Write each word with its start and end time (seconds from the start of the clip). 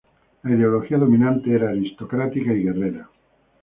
La 0.41 0.55
ideología 0.55 0.97
dominante 0.97 1.53
era 1.53 1.69
aristocrática 1.69 2.51
y 2.53 2.63
guerrera. 2.63 3.07